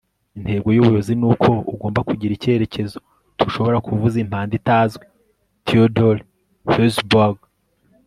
intego 0.37 0.67
y'ubuyobozi 0.71 1.11
ni 1.19 1.25
uko 1.31 1.49
ugomba 1.73 1.99
kugira 2.09 2.31
icyerekezo. 2.35 2.97
ntushobora 3.35 3.77
kuvuza 3.87 4.15
impanda 4.23 4.53
itazwi.- 4.59 5.05
theodore 5.67 6.21
hesburgh 6.73 7.41